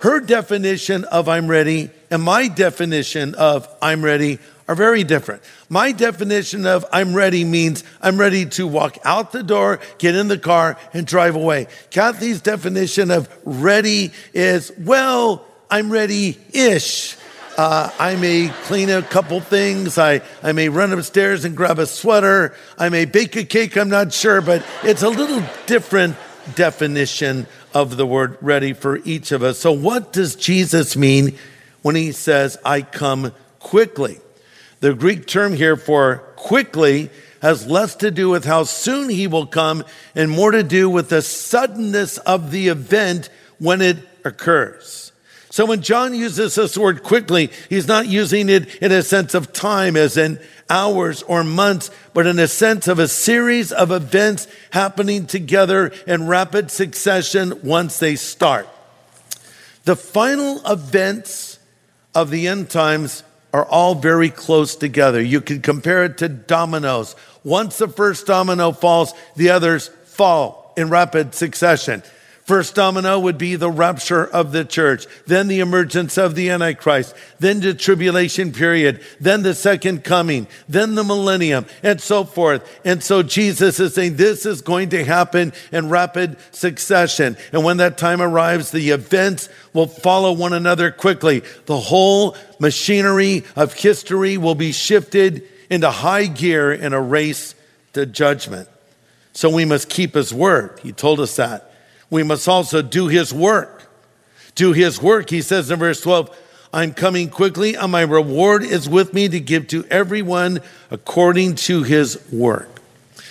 her 0.00 0.20
definition 0.20 1.04
of 1.04 1.28
I'm 1.28 1.48
ready 1.48 1.90
and 2.10 2.22
my 2.22 2.46
definition 2.46 3.34
of 3.34 3.68
I'm 3.82 4.04
ready 4.04 4.38
are 4.66 4.74
very 4.74 5.04
different. 5.04 5.42
My 5.68 5.92
definition 5.92 6.66
of 6.66 6.84
I'm 6.92 7.14
ready 7.14 7.44
means 7.44 7.84
I'm 8.00 8.18
ready 8.18 8.46
to 8.46 8.66
walk 8.66 8.98
out 9.04 9.32
the 9.32 9.42
door, 9.42 9.80
get 9.98 10.14
in 10.14 10.28
the 10.28 10.38
car, 10.38 10.78
and 10.92 11.06
drive 11.06 11.34
away. 11.34 11.66
Kathy's 11.90 12.40
definition 12.40 13.10
of 13.10 13.28
ready 13.44 14.12
is, 14.32 14.72
well, 14.78 15.46
I'm 15.70 15.90
ready 15.90 16.38
ish. 16.52 17.16
Uh, 17.56 17.88
I 17.98 18.16
may 18.16 18.48
clean 18.64 18.90
a 18.90 19.02
couple 19.02 19.40
things. 19.40 19.96
I, 19.96 20.22
I 20.42 20.52
may 20.52 20.68
run 20.68 20.92
upstairs 20.92 21.44
and 21.44 21.56
grab 21.56 21.78
a 21.78 21.86
sweater. 21.86 22.54
I 22.76 22.88
may 22.88 23.04
bake 23.04 23.36
a 23.36 23.44
cake. 23.44 23.76
I'm 23.76 23.88
not 23.88 24.12
sure, 24.12 24.40
but 24.40 24.64
it's 24.82 25.02
a 25.02 25.08
little 25.08 25.42
different 25.66 26.16
definition 26.56 27.46
of 27.72 27.96
the 27.96 28.06
word 28.06 28.38
ready 28.40 28.72
for 28.72 28.96
each 29.04 29.30
of 29.30 29.42
us. 29.42 29.58
So, 29.58 29.72
what 29.72 30.12
does 30.12 30.34
Jesus 30.34 30.96
mean 30.96 31.36
when 31.82 31.94
he 31.94 32.10
says, 32.12 32.58
I 32.64 32.82
come 32.82 33.32
quickly? 33.60 34.20
The 34.84 34.92
Greek 34.92 35.26
term 35.26 35.54
here 35.54 35.78
for 35.78 36.18
quickly 36.36 37.08
has 37.40 37.66
less 37.66 37.94
to 37.96 38.10
do 38.10 38.28
with 38.28 38.44
how 38.44 38.64
soon 38.64 39.08
he 39.08 39.26
will 39.26 39.46
come 39.46 39.82
and 40.14 40.30
more 40.30 40.50
to 40.50 40.62
do 40.62 40.90
with 40.90 41.08
the 41.08 41.22
suddenness 41.22 42.18
of 42.18 42.50
the 42.50 42.68
event 42.68 43.30
when 43.58 43.80
it 43.80 43.96
occurs. 44.26 45.10
So 45.48 45.64
when 45.64 45.80
John 45.80 46.14
uses 46.14 46.56
this 46.56 46.76
word 46.76 47.02
quickly, 47.02 47.50
he's 47.70 47.88
not 47.88 48.08
using 48.08 48.50
it 48.50 48.74
in 48.82 48.92
a 48.92 49.02
sense 49.02 49.32
of 49.32 49.54
time 49.54 49.96
as 49.96 50.18
in 50.18 50.38
hours 50.68 51.22
or 51.22 51.44
months, 51.44 51.90
but 52.12 52.26
in 52.26 52.38
a 52.38 52.46
sense 52.46 52.86
of 52.86 52.98
a 52.98 53.08
series 53.08 53.72
of 53.72 53.90
events 53.90 54.46
happening 54.70 55.24
together 55.24 55.92
in 56.06 56.26
rapid 56.26 56.70
succession 56.70 57.58
once 57.62 58.00
they 58.00 58.16
start. 58.16 58.68
The 59.84 59.96
final 59.96 60.60
events 60.70 61.58
of 62.14 62.28
the 62.28 62.48
end 62.48 62.68
times 62.68 63.22
are 63.54 63.64
all 63.66 63.94
very 63.94 64.30
close 64.30 64.74
together. 64.74 65.22
You 65.22 65.40
can 65.40 65.62
compare 65.62 66.04
it 66.04 66.18
to 66.18 66.28
dominoes. 66.28 67.14
Once 67.44 67.78
the 67.78 67.86
first 67.86 68.26
domino 68.26 68.72
falls, 68.72 69.14
the 69.36 69.50
others 69.50 69.90
fall 70.06 70.72
in 70.76 70.90
rapid 70.90 71.36
succession. 71.36 72.02
First 72.44 72.74
domino 72.74 73.18
would 73.18 73.38
be 73.38 73.56
the 73.56 73.70
rapture 73.70 74.26
of 74.26 74.52
the 74.52 74.66
church, 74.66 75.06
then 75.26 75.48
the 75.48 75.60
emergence 75.60 76.18
of 76.18 76.34
the 76.34 76.50
Antichrist, 76.50 77.14
then 77.38 77.60
the 77.60 77.72
tribulation 77.72 78.52
period, 78.52 79.00
then 79.18 79.42
the 79.42 79.54
second 79.54 80.04
coming, 80.04 80.46
then 80.68 80.94
the 80.94 81.04
millennium, 81.04 81.64
and 81.82 81.98
so 82.02 82.24
forth. 82.24 82.80
And 82.84 83.02
so 83.02 83.22
Jesus 83.22 83.80
is 83.80 83.94
saying 83.94 84.16
this 84.16 84.44
is 84.44 84.60
going 84.60 84.90
to 84.90 85.06
happen 85.06 85.54
in 85.72 85.88
rapid 85.88 86.36
succession. 86.50 87.38
And 87.50 87.64
when 87.64 87.78
that 87.78 87.96
time 87.96 88.20
arrives, 88.20 88.70
the 88.70 88.90
events 88.90 89.48
will 89.72 89.86
follow 89.86 90.30
one 90.30 90.52
another 90.52 90.90
quickly. 90.90 91.42
The 91.64 91.80
whole 91.80 92.36
machinery 92.58 93.44
of 93.56 93.72
history 93.72 94.36
will 94.36 94.54
be 94.54 94.72
shifted 94.72 95.48
into 95.70 95.90
high 95.90 96.26
gear 96.26 96.70
in 96.74 96.92
a 96.92 97.00
race 97.00 97.54
to 97.94 98.04
judgment. 98.04 98.68
So 99.32 99.48
we 99.48 99.64
must 99.64 99.88
keep 99.88 100.12
his 100.14 100.34
word. 100.34 100.78
He 100.82 100.92
told 100.92 101.20
us 101.20 101.36
that 101.36 101.70
we 102.10 102.22
must 102.22 102.48
also 102.48 102.82
do 102.82 103.08
his 103.08 103.32
work. 103.32 103.90
Do 104.54 104.72
his 104.72 105.00
work. 105.00 105.30
He 105.30 105.42
says 105.42 105.70
in 105.70 105.78
verse 105.78 106.00
12, 106.00 106.36
I'm 106.72 106.92
coming 106.92 107.28
quickly, 107.28 107.74
and 107.74 107.92
my 107.92 108.02
reward 108.02 108.64
is 108.64 108.88
with 108.88 109.14
me 109.14 109.28
to 109.28 109.38
give 109.38 109.68
to 109.68 109.84
everyone 109.90 110.60
according 110.90 111.54
to 111.56 111.84
his 111.84 112.20
work. 112.32 112.68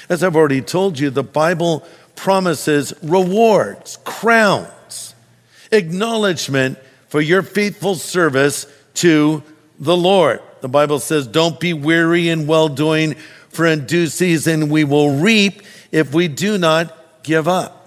As 0.07 0.23
I've 0.23 0.35
already 0.35 0.61
told 0.61 0.97
you, 0.97 1.09
the 1.09 1.23
Bible 1.23 1.85
promises 2.15 2.93
rewards, 3.03 3.97
crowns, 4.05 5.13
acknowledgement 5.71 6.77
for 7.09 7.19
your 7.19 7.41
faithful 7.41 7.95
service 7.95 8.65
to 8.95 9.43
the 9.79 9.97
Lord. 9.97 10.41
The 10.61 10.69
Bible 10.69 10.99
says, 10.99 11.27
Don't 11.27 11.59
be 11.59 11.73
weary 11.73 12.29
in 12.29 12.47
well 12.47 12.69
doing, 12.69 13.15
for 13.49 13.65
in 13.65 13.85
due 13.85 14.07
season 14.07 14.69
we 14.69 14.85
will 14.85 15.17
reap 15.17 15.61
if 15.91 16.13
we 16.13 16.29
do 16.29 16.57
not 16.57 17.23
give 17.23 17.47
up. 17.47 17.82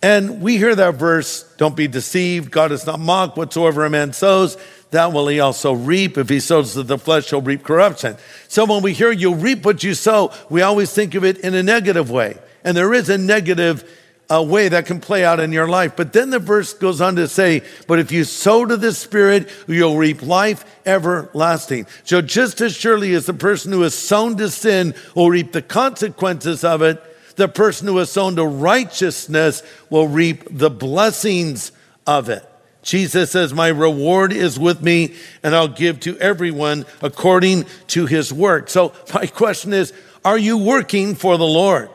And 0.00 0.40
we 0.40 0.58
hear 0.58 0.74
that 0.74 0.94
verse, 0.94 1.42
don't 1.56 1.74
be 1.74 1.88
deceived. 1.88 2.52
God 2.52 2.70
is 2.70 2.86
not 2.86 3.00
mocked. 3.00 3.36
Whatsoever 3.36 3.84
a 3.84 3.90
man 3.90 4.12
sows, 4.12 4.56
that 4.90 5.12
will 5.12 5.26
he 5.26 5.40
also 5.40 5.72
reap. 5.72 6.16
If 6.16 6.28
he 6.28 6.38
sows 6.38 6.74
to 6.74 6.84
the 6.84 6.98
flesh, 6.98 7.30
he'll 7.30 7.40
reap 7.40 7.64
corruption. 7.64 8.16
So 8.46 8.64
when 8.64 8.82
we 8.82 8.92
hear 8.92 9.10
you 9.10 9.34
reap 9.34 9.64
what 9.64 9.82
you 9.82 9.94
sow, 9.94 10.32
we 10.48 10.62
always 10.62 10.92
think 10.92 11.14
of 11.14 11.24
it 11.24 11.38
in 11.38 11.54
a 11.54 11.62
negative 11.62 12.10
way. 12.10 12.38
And 12.62 12.76
there 12.76 12.94
is 12.94 13.08
a 13.08 13.18
negative 13.18 13.84
uh, 14.30 14.42
way 14.42 14.68
that 14.68 14.86
can 14.86 15.00
play 15.00 15.24
out 15.24 15.40
in 15.40 15.52
your 15.52 15.68
life. 15.68 15.96
But 15.96 16.12
then 16.12 16.30
the 16.30 16.38
verse 16.38 16.74
goes 16.74 17.00
on 17.00 17.16
to 17.16 17.26
say, 17.26 17.62
but 17.86 17.98
if 17.98 18.12
you 18.12 18.24
sow 18.24 18.64
to 18.64 18.76
the 18.76 18.92
Spirit, 18.92 19.50
you'll 19.66 19.96
reap 19.96 20.22
life 20.22 20.64
everlasting. 20.86 21.86
So 22.04 22.20
just 22.20 22.60
as 22.60 22.76
surely 22.76 23.14
as 23.14 23.26
the 23.26 23.34
person 23.34 23.72
who 23.72 23.82
has 23.82 23.94
sown 23.94 24.36
to 24.36 24.50
sin 24.50 24.94
will 25.14 25.30
reap 25.30 25.52
the 25.52 25.62
consequences 25.62 26.62
of 26.62 26.82
it, 26.82 27.02
the 27.38 27.48
person 27.48 27.86
who 27.86 27.96
has 27.96 28.10
sown 28.10 28.36
to 28.36 28.44
righteousness 28.44 29.62
will 29.88 30.08
reap 30.08 30.44
the 30.50 30.68
blessings 30.68 31.72
of 32.06 32.28
it. 32.28 32.44
Jesus 32.82 33.30
says, 33.30 33.54
My 33.54 33.68
reward 33.68 34.32
is 34.32 34.58
with 34.58 34.82
me, 34.82 35.14
and 35.42 35.54
I'll 35.54 35.68
give 35.68 36.00
to 36.00 36.18
everyone 36.18 36.84
according 37.00 37.64
to 37.88 38.06
his 38.06 38.32
work. 38.32 38.68
So, 38.68 38.92
my 39.14 39.26
question 39.26 39.72
is 39.72 39.92
Are 40.24 40.38
you 40.38 40.58
working 40.58 41.14
for 41.14 41.38
the 41.38 41.46
Lord? 41.46 41.90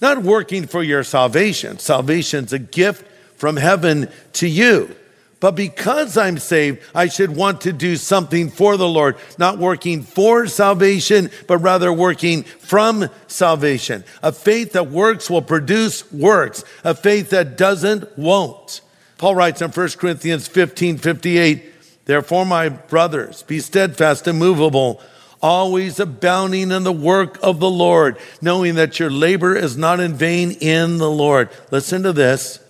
Not 0.00 0.22
working 0.22 0.66
for 0.66 0.82
your 0.82 1.04
salvation. 1.04 1.78
Salvation's 1.78 2.52
a 2.52 2.58
gift 2.58 3.06
from 3.38 3.56
heaven 3.56 4.08
to 4.34 4.48
you. 4.48 4.94
But 5.44 5.56
because 5.56 6.16
I'm 6.16 6.38
saved, 6.38 6.80
I 6.94 7.08
should 7.08 7.36
want 7.36 7.60
to 7.60 7.72
do 7.74 7.96
something 7.96 8.48
for 8.48 8.78
the 8.78 8.88
Lord, 8.88 9.16
not 9.36 9.58
working 9.58 10.02
for 10.02 10.46
salvation, 10.46 11.30
but 11.46 11.58
rather 11.58 11.92
working 11.92 12.44
from 12.44 13.10
salvation. 13.26 14.04
A 14.22 14.32
faith 14.32 14.72
that 14.72 14.88
works 14.88 15.28
will 15.28 15.42
produce 15.42 16.10
works. 16.10 16.64
A 16.82 16.94
faith 16.94 17.28
that 17.28 17.58
doesn't 17.58 18.16
won't. 18.16 18.80
Paul 19.18 19.34
writes 19.34 19.60
in 19.60 19.70
1 19.70 19.88
Corinthians 19.98 20.48
15 20.48 20.96
58, 20.96 22.06
Therefore, 22.06 22.46
my 22.46 22.70
brothers, 22.70 23.42
be 23.42 23.60
steadfast, 23.60 24.26
immovable, 24.26 25.02
always 25.42 26.00
abounding 26.00 26.70
in 26.70 26.84
the 26.84 26.90
work 26.90 27.38
of 27.42 27.60
the 27.60 27.68
Lord, 27.68 28.16
knowing 28.40 28.76
that 28.76 28.98
your 28.98 29.10
labor 29.10 29.54
is 29.54 29.76
not 29.76 30.00
in 30.00 30.14
vain 30.14 30.52
in 30.52 30.96
the 30.96 31.10
Lord. 31.10 31.50
Listen 31.70 32.02
to 32.04 32.14
this. 32.14 32.60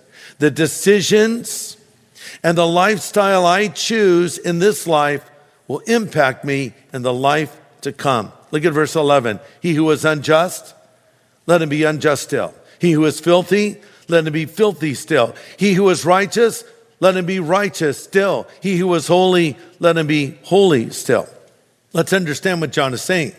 The 0.40 0.50
decisions 0.50 1.76
and 2.44 2.58
the 2.58 2.66
lifestyle 2.66 3.46
I 3.46 3.68
choose 3.68 4.36
in 4.36 4.58
this 4.58 4.86
life 4.86 5.28
will 5.66 5.78
impact 5.80 6.44
me 6.44 6.74
in 6.92 7.00
the 7.00 7.12
life 7.12 7.58
to 7.80 7.90
come. 7.90 8.32
Look 8.50 8.66
at 8.66 8.74
verse 8.74 8.94
11. 8.94 9.40
He 9.62 9.72
who 9.72 9.90
is 9.90 10.04
unjust, 10.04 10.74
let 11.46 11.62
him 11.62 11.70
be 11.70 11.84
unjust 11.84 12.22
still. 12.22 12.54
He 12.78 12.92
who 12.92 13.04
is 13.06 13.18
filthy, 13.18 13.80
let 14.08 14.26
him 14.26 14.32
be 14.34 14.44
filthy 14.44 14.92
still. 14.92 15.34
He 15.56 15.72
who 15.72 15.88
is 15.88 16.04
righteous, 16.04 16.64
let 17.00 17.16
him 17.16 17.24
be 17.24 17.40
righteous 17.40 18.04
still. 18.04 18.46
He 18.60 18.76
who 18.76 18.92
is 18.94 19.06
holy, 19.08 19.56
let 19.78 19.96
him 19.96 20.06
be 20.06 20.38
holy 20.42 20.90
still. 20.90 21.26
Let's 21.94 22.12
understand 22.12 22.60
what 22.60 22.72
John 22.72 22.92
is 22.92 23.00
saying. 23.00 23.32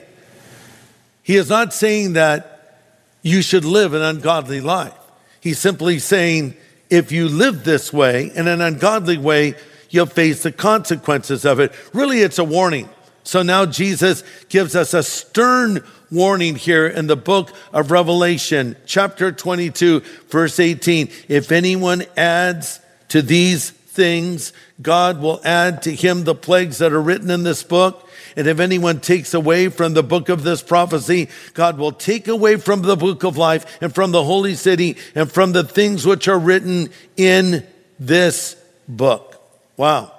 He 1.22 1.36
is 1.36 1.50
not 1.50 1.74
saying 1.74 2.14
that 2.14 2.82
you 3.22 3.44
should 3.44 3.66
live 3.66 3.94
an 3.94 4.02
ungodly 4.02 4.62
life. 4.62 4.94
He's 5.42 5.60
simply 5.60 6.00
saying 6.00 6.56
if 6.90 7.12
you 7.12 7.28
live 7.28 7.64
this 7.64 7.92
way 7.92 8.32
in 8.36 8.48
an 8.48 8.62
ungodly 8.62 9.18
way, 9.18 9.56
you'll 9.90 10.06
face 10.06 10.44
the 10.44 10.52
consequences 10.52 11.46
of 11.46 11.60
it. 11.60 11.74
Really, 11.94 12.20
it's 12.20 12.40
a 12.40 12.44
warning. 12.44 12.90
So 13.24 13.42
now 13.42 13.66
Jesus 13.66 14.24
gives 14.50 14.76
us 14.76 14.94
a 14.94 15.02
stern 15.02 15.84
warning 16.12 16.56
here 16.56 16.86
in 16.86 17.08
the 17.08 17.16
book 17.16 17.52
of 17.74 17.92
Revelation, 17.92 18.76
chapter 18.86 19.32
22, 19.32 20.02
verse 20.30 20.60
18. 20.60 21.10
If 21.28 21.52
anyone 21.52 22.04
adds 22.16 22.80
to 23.10 23.22
these 23.22 23.72
things, 23.72 24.54
God 24.82 25.22
will 25.22 25.42
add 25.44 25.82
to 25.84 25.96
him 25.96 26.24
the 26.24 26.36
plagues 26.36 26.78
that 26.78 26.94
are 26.94 27.02
written 27.02 27.32
in 27.32 27.44
this 27.44 27.64
book. 27.64 28.05
And 28.36 28.48
if 28.48 28.60
anyone 28.60 29.00
takes 29.00 29.34
away 29.34 29.70
from 29.70 29.94
the 29.94 30.04
book 30.04 30.30
of 30.30 30.44
this 30.44 30.62
prophecy, 30.62 31.30
God 31.54 31.78
will 31.78 31.94
take 31.94 32.28
away 32.28 32.58
from 32.58 32.82
the 32.82 32.98
book 32.98 33.24
of 33.24 33.38
life 33.38 33.82
and 33.82 33.94
from 33.94 34.12
the 34.12 34.24
holy 34.24 34.56
city 34.56 34.98
and 35.14 35.32
from 35.32 35.54
the 35.54 35.64
things 35.64 36.06
which 36.06 36.28
are 36.28 36.40
written 36.40 36.90
in 37.16 37.66
this 37.98 38.56
book. 38.88 39.42
Wow. 39.78 40.12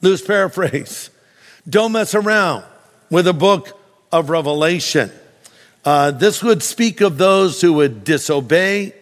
Loose 0.00 0.22
paraphrase. 0.22 1.10
Don't 1.68 1.92
mess 1.92 2.14
around 2.14 2.64
with 3.10 3.28
a 3.28 3.32
book 3.32 3.78
of 4.10 4.30
Revelation. 4.30 5.12
Uh, 5.84 6.10
this 6.10 6.42
would 6.42 6.62
speak 6.62 7.00
of 7.00 7.18
those 7.18 7.60
who 7.60 7.74
would 7.74 8.04
disobey 8.04 8.94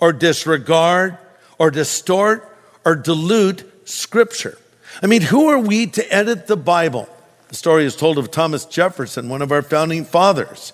or 0.00 0.12
disregard 0.12 1.18
or 1.58 1.70
distort 1.70 2.56
or 2.84 2.94
dilute 2.94 3.64
scripture. 3.88 4.58
I 5.02 5.06
mean, 5.06 5.22
who 5.22 5.48
are 5.48 5.58
we 5.58 5.86
to 5.88 6.14
edit 6.14 6.46
the 6.46 6.56
Bible? 6.56 7.08
The 7.48 7.54
story 7.54 7.84
is 7.84 7.96
told 7.96 8.18
of 8.18 8.30
Thomas 8.30 8.64
Jefferson, 8.64 9.28
one 9.28 9.42
of 9.42 9.52
our 9.52 9.62
founding 9.62 10.04
fathers, 10.04 10.72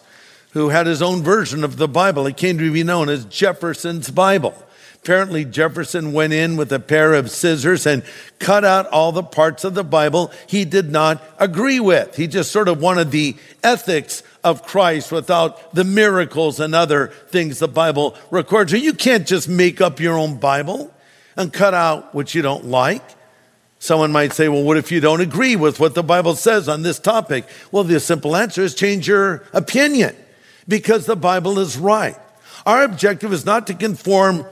who 0.53 0.71
had 0.71 0.87
his 0.87 1.03
own 1.03 1.23
version 1.23 1.65
of 1.65 1.77
the 1.77 1.89
Bible. 1.89 2.27
It 2.27 2.37
came 2.37 2.59
to 2.59 2.73
be 2.73 2.83
known 2.83 3.09
as 3.09 3.25
Jefferson's 3.25 4.11
Bible. 4.11 4.55
Apparently, 5.03 5.47
Jefferson 5.47 6.13
went 6.13 6.35
in 6.35 6.57
with 6.57 6.71
a 6.73 6.79
pair 6.79 7.15
of 7.15 7.31
scissors 7.31 7.87
and 7.87 8.03
cut 8.39 8.67
out 8.67 8.87
all 8.89 9.13
the 9.13 9.23
parts 9.23 9.65
of 9.65 9.75
the 9.75 9.85
Bible 9.85 10.31
he 10.47 10.67
did 10.67 10.91
not 10.91 11.23
agree 11.39 11.81
with. 11.81 12.17
He 12.17 12.27
just 12.27 12.51
sort 12.51 12.69
of 12.69 12.83
wanted 12.83 13.11
the 13.11 13.35
ethics 13.63 14.23
of 14.45 14.63
Christ 14.63 15.11
without 15.11 15.75
the 15.75 15.85
miracles 15.85 16.61
and 16.61 16.75
other 16.75 17.09
things 17.29 17.59
the 17.59 17.69
Bible 17.69 18.15
records. 18.31 18.73
You 18.73 18.93
can't 18.93 19.27
just 19.27 19.49
make 19.49 19.81
up 19.81 20.01
your 20.01 20.19
own 20.19 20.37
Bible 20.37 20.93
and 21.35 21.51
cut 21.51 21.73
out 21.73 22.15
what 22.15 22.35
you 22.35 22.43
don't 22.43 22.67
like. 22.67 23.03
Someone 23.83 24.13
might 24.13 24.35
say, 24.35 24.47
well, 24.47 24.63
what 24.63 24.77
if 24.77 24.93
you 24.93 25.01
don't 25.01 25.23
agree 25.23 25.57
with 25.57 25.81
what 25.81 25.95
the 25.95 26.03
Bible 26.03 26.37
says 26.37 26.69
on 26.69 26.83
this 26.83 26.99
topic? 26.99 27.47
Well, 27.73 27.83
the 27.83 27.99
simple 27.99 28.37
answer 28.37 28.63
is 28.63 28.75
change 28.75 29.09
your 29.09 29.43
opinion 29.55 30.15
because 30.69 31.07
the 31.07 31.17
Bible 31.17 31.59
is 31.59 31.79
right. 31.79 32.17
Our 32.67 32.83
objective 32.85 33.33
is 33.33 33.47
not 33.47 33.67
to 33.69 33.75
conform 33.75 34.45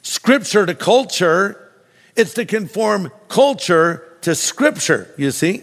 scripture 0.00 0.64
to 0.64 0.74
culture, 0.74 1.70
it's 2.16 2.32
to 2.34 2.46
conform 2.46 3.12
culture 3.28 4.02
to 4.22 4.34
scripture, 4.34 5.12
you 5.18 5.32
see? 5.32 5.62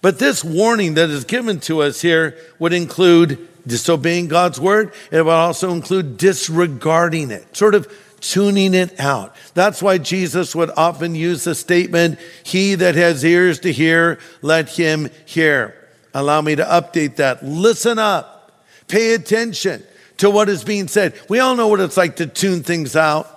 But 0.00 0.18
this 0.18 0.42
warning 0.42 0.94
that 0.94 1.10
is 1.10 1.24
given 1.24 1.60
to 1.60 1.82
us 1.82 2.00
here 2.00 2.38
would 2.58 2.72
include 2.72 3.46
disobeying 3.66 4.28
God's 4.28 4.58
word. 4.58 4.94
It 5.10 5.22
would 5.22 5.30
also 5.30 5.72
include 5.72 6.16
disregarding 6.16 7.30
it, 7.30 7.54
sort 7.54 7.74
of 7.74 7.86
tuning 8.20 8.74
it 8.74 8.98
out. 9.00 9.34
That's 9.54 9.82
why 9.82 9.98
Jesus 9.98 10.54
would 10.54 10.70
often 10.76 11.14
use 11.14 11.44
the 11.44 11.54
statement, 11.54 12.18
He 12.42 12.74
that 12.76 12.94
has 12.94 13.24
ears 13.24 13.60
to 13.60 13.72
hear, 13.72 14.18
let 14.42 14.68
him 14.68 15.10
hear. 15.24 15.74
Allow 16.14 16.40
me 16.40 16.56
to 16.56 16.64
update 16.64 17.16
that. 17.16 17.44
Listen 17.44 17.98
up. 17.98 18.64
Pay 18.88 19.14
attention 19.14 19.82
to 20.18 20.30
what 20.30 20.48
is 20.48 20.64
being 20.64 20.88
said. 20.88 21.18
We 21.28 21.38
all 21.38 21.54
know 21.54 21.68
what 21.68 21.80
it's 21.80 21.96
like 21.96 22.16
to 22.16 22.26
tune 22.26 22.62
things 22.62 22.96
out. 22.96 23.34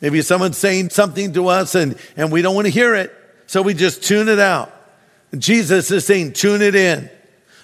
Maybe 0.00 0.22
someone's 0.22 0.58
saying 0.58 0.90
something 0.90 1.32
to 1.34 1.48
us 1.48 1.74
and, 1.74 1.96
and 2.16 2.32
we 2.32 2.42
don't 2.42 2.54
want 2.54 2.66
to 2.66 2.72
hear 2.72 2.94
it. 2.94 3.12
So 3.46 3.62
we 3.62 3.74
just 3.74 4.02
tune 4.02 4.28
it 4.28 4.38
out. 4.38 4.72
Jesus 5.36 5.90
is 5.90 6.06
saying, 6.06 6.32
tune 6.32 6.62
it 6.62 6.74
in. 6.74 7.10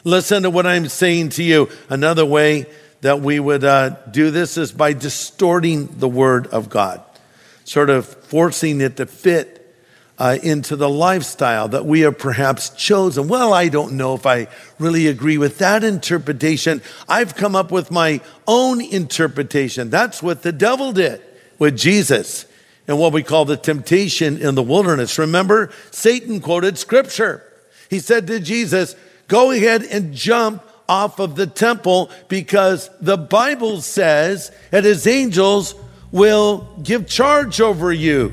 Listen 0.05 0.43
to 0.45 0.51
what 0.51 0.67
I'm 0.67 0.89
saying 0.89 1.31
to 1.31 1.43
you. 1.43 1.69
Another 1.89 2.25
way 2.25 2.67
that 3.01 3.21
we 3.21 3.39
would 3.39 3.65
uh, 3.65 3.91
do 4.11 4.31
this 4.31 4.57
is 4.57 4.73
by 4.73 4.93
distorting 4.93 5.87
the 5.99 6.09
word 6.09 6.47
of 6.49 6.69
God, 6.69 7.01
sort 7.65 7.91
of 7.91 8.07
forcing 8.07 8.81
it 8.81 8.97
to 8.97 9.07
fit 9.07 9.59
uh, 10.19 10.37
into 10.43 10.75
the 10.75 10.89
lifestyle 10.89 11.69
that 11.69 11.87
we 11.87 12.01
have 12.01 12.19
perhaps 12.19 12.71
chosen. 12.71 13.29
Well, 13.29 13.53
I 13.53 13.69
don't 13.69 13.93
know 13.93 14.15
if 14.15 14.27
I 14.27 14.49
really 14.79 15.07
agree 15.07 15.39
with 15.39 15.59
that 15.59 15.85
interpretation. 15.85 16.83
I've 17.09 17.37
come 17.37 17.55
up 17.55 17.71
with 17.71 17.91
my 17.91 18.21
own 18.47 18.81
interpretation. 18.81 19.91
That's 19.91 20.23
what 20.23 20.43
the 20.43 20.53
devil 20.53 20.93
did 20.93 21.23
with 21.59 21.77
Jesus 21.77 22.47
and 22.89 22.99
what 22.99 23.13
we 23.13 23.23
call 23.23 23.45
the 23.45 23.57
temptation 23.57 24.39
in 24.39 24.57
the 24.57 24.63
wilderness. 24.63 25.19
Remember, 25.19 25.71
Satan 25.93 26.41
quoted 26.41 26.79
scripture. 26.79 27.45
He 27.89 28.01
said 28.01 28.27
to 28.27 28.41
Jesus, 28.41 28.97
Go 29.29 29.53
ahead 29.53 29.83
and 29.85 30.15
jump 30.15 30.65
off 30.89 31.19
of 31.19 31.37
the 31.37 31.47
temple 31.47 32.11
because 32.29 32.91
the 33.01 33.19
Bible 33.19 33.81
says 33.81 34.51
that 34.71 34.85
his 34.85 35.07
angels 35.07 35.75
will 36.13 36.69
give 36.83 37.07
charge 37.07 37.61
over 37.61 37.93
you. 37.93 38.33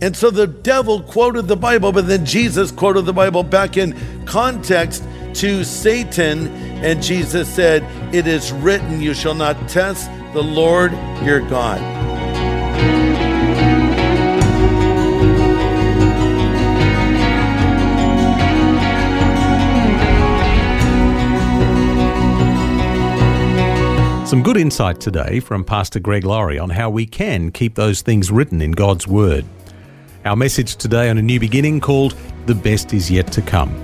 And 0.00 0.16
so 0.16 0.30
the 0.30 0.46
devil 0.46 1.02
quoted 1.02 1.48
the 1.48 1.56
Bible, 1.56 1.90
but 1.90 2.06
then 2.06 2.24
Jesus 2.24 2.70
quoted 2.70 3.02
the 3.02 3.12
Bible 3.12 3.42
back 3.42 3.76
in 3.76 3.96
context 4.26 5.02
to 5.34 5.64
Satan. 5.64 6.48
And 6.84 7.02
Jesus 7.02 7.52
said, 7.52 7.82
It 8.14 8.26
is 8.26 8.52
written, 8.52 9.00
You 9.00 9.14
shall 9.14 9.34
not 9.34 9.68
test 9.68 10.08
the 10.34 10.42
Lord 10.42 10.92
your 11.24 11.40
God. 11.40 13.07
Some 24.28 24.42
good 24.42 24.58
insight 24.58 25.00
today 25.00 25.40
from 25.40 25.64
Pastor 25.64 26.00
Greg 26.00 26.22
Laurie 26.22 26.58
on 26.58 26.68
how 26.68 26.90
we 26.90 27.06
can 27.06 27.50
keep 27.50 27.76
those 27.76 28.02
things 28.02 28.30
written 28.30 28.60
in 28.60 28.72
God's 28.72 29.08
Word. 29.08 29.46
Our 30.26 30.36
message 30.36 30.76
today 30.76 31.08
on 31.08 31.16
a 31.16 31.22
new 31.22 31.40
beginning 31.40 31.80
called 31.80 32.14
The 32.44 32.54
Best 32.54 32.92
Is 32.92 33.10
Yet 33.10 33.32
to 33.32 33.40
Come. 33.40 33.74